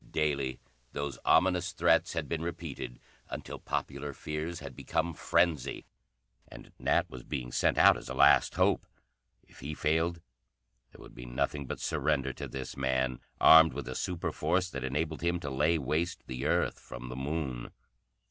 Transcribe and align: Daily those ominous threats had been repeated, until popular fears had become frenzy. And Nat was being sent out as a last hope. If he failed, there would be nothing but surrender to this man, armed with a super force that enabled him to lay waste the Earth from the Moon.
Daily 0.09 0.59
those 0.93 1.19
ominous 1.25 1.73
threats 1.73 2.13
had 2.13 2.27
been 2.27 2.41
repeated, 2.41 2.99
until 3.29 3.59
popular 3.59 4.13
fears 4.13 4.59
had 4.59 4.75
become 4.75 5.13
frenzy. 5.13 5.85
And 6.47 6.71
Nat 6.79 7.07
was 7.07 7.21
being 7.23 7.51
sent 7.51 7.77
out 7.77 7.95
as 7.97 8.09
a 8.09 8.15
last 8.15 8.55
hope. 8.55 8.87
If 9.43 9.59
he 9.59 9.75
failed, 9.75 10.15
there 10.91 11.01
would 11.03 11.13
be 11.13 11.27
nothing 11.27 11.67
but 11.67 11.79
surrender 11.79 12.33
to 12.33 12.47
this 12.47 12.75
man, 12.75 13.19
armed 13.39 13.73
with 13.73 13.87
a 13.87 13.93
super 13.93 14.31
force 14.31 14.71
that 14.71 14.83
enabled 14.83 15.21
him 15.21 15.39
to 15.41 15.51
lay 15.51 15.77
waste 15.77 16.23
the 16.25 16.47
Earth 16.47 16.79
from 16.79 17.09
the 17.09 17.15
Moon. 17.15 17.69